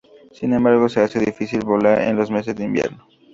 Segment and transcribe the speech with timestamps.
[0.31, 3.07] Sin embargo, se hace difícil volar en los meses de invierno.